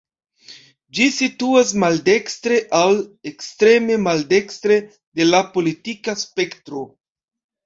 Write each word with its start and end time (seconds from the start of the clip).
Ĝi 0.99 1.03
situas 1.17 1.73
maldekstre, 1.83 2.57
aŭ 2.79 2.87
ekstreme 3.33 3.99
maldekstre 4.07 4.79
de 5.21 5.29
la 5.35 5.43
politika 5.53 6.17
spektro. 6.25 6.83